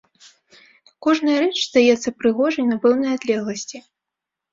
[1.07, 3.77] Кожная рэч здаецца прыгожай на пэўнай адлегласці.